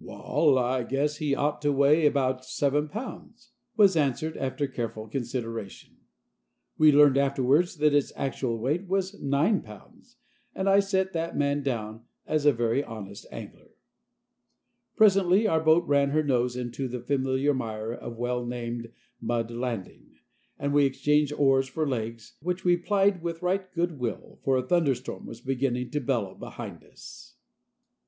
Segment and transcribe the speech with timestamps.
[0.00, 5.98] "Wal, I guess he ought to weigh abaout seven pounds," was answered, after careful consideration.
[6.76, 10.16] We learned afterwards that its actual weight was nine pounds,
[10.52, 13.70] and I set that man down as a very honest angler.
[14.96, 18.90] Presently our boat ran her nose into the familiar mire of well named
[19.20, 20.16] Mud Landing,
[20.58, 24.66] and we exchanged oars for legs, which we plied with right good will, for a
[24.66, 27.36] thunderstorm was beginning to bellow behind us.